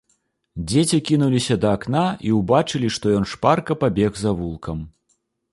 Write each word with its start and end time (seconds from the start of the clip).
Дзеці 0.69 0.99
кінуліся 1.09 1.57
да 1.65 1.73
акна 1.79 2.05
і 2.29 2.33
ўбачылі, 2.39 2.91
што 2.97 3.05
ён 3.19 3.31
шпарка 3.35 3.81
пабег 3.85 4.11
завулкам. 4.23 4.85